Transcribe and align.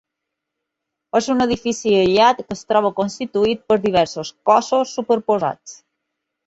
És 1.19 1.27
un 1.33 1.43
edifici 1.45 1.93
aïllat 1.99 2.41
que 2.47 2.57
es 2.57 2.65
troba 2.73 2.93
constituït 3.03 3.65
per 3.69 3.81
diversos 3.87 4.35
cossos 4.53 4.99
superposats. 5.01 5.81